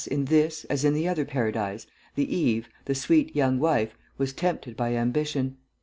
in 0.09 0.25
this, 0.25 0.63
as 0.63 0.83
in 0.83 0.95
the 0.95 1.07
other 1.07 1.25
Paradise, 1.25 1.85
the 2.15 2.35
Eve, 2.35 2.67
the 2.85 2.95
sweet 2.95 3.35
young 3.35 3.59
wife, 3.59 3.95
was 4.17 4.33
tempted 4.33 4.75
by 4.75 4.95
ambition. 4.95 5.57